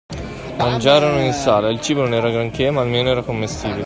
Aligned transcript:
Mangiarono 0.57 1.19
in 1.19 1.31
sala: 1.31 1.69
il 1.69 1.79
cibo 1.79 2.01
non 2.01 2.15
era 2.15 2.31
granché, 2.31 2.71
ma 2.71 2.81
almeno 2.81 3.09
era 3.11 3.21
commestibile. 3.21 3.79